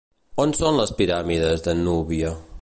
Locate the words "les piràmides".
0.79-1.65